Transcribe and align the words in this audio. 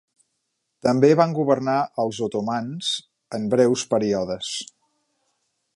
També 0.87 1.09
van 1.19 1.35
governar 1.39 1.75
els 2.05 2.21
Ottomans 2.29 2.91
en 3.39 3.47
breus 3.53 3.87
períodes. 3.95 4.53